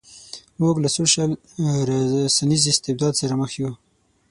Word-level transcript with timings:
موږ 0.61 0.75
له 0.83 0.89
سوشل 0.97 1.31
رسنیز 1.89 2.61
استبداد 2.71 3.13
سره 3.21 3.33
مخ 3.41 3.51
یو. 3.61 3.71